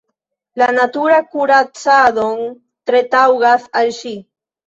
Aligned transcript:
La 0.61 0.69
natura 0.75 1.17
kuracadon 1.33 2.41
tre 2.91 3.03
taŭgas 3.13 3.67
al 3.83 3.93
ŝi. 3.99 4.15